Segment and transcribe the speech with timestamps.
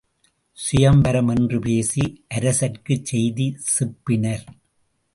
[0.57, 2.03] சுயம்வரம் என்று பேசி
[2.35, 4.45] அரசர்க்குச் செய்தி செப்பினர்.